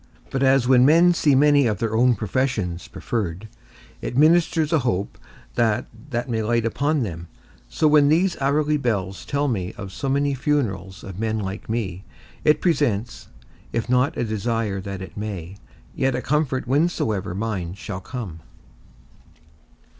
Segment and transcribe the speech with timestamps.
[0.31, 3.47] But as when men see many of their own professions preferred,
[4.01, 5.15] it ministers a hope
[5.53, 7.27] that that may light upon them;
[7.69, 12.03] so when these hourly bells tell me of so many funerals of men like me,
[12.43, 13.27] it presents,
[13.71, 15.57] if not a desire that it may,
[15.93, 18.39] yet a comfort whensoever mine shall come.